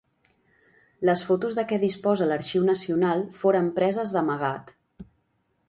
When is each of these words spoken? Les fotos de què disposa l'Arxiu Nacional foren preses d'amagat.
Les 1.09 1.21
fotos 1.27 1.57
de 1.59 1.65
què 1.73 1.79
disposa 1.83 2.29
l'Arxiu 2.31 2.65
Nacional 2.71 3.23
foren 3.43 3.69
preses 3.79 4.15
d'amagat. 4.17 4.73